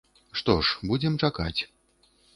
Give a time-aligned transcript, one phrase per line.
[0.39, 1.61] Што ж, будзем чакаць.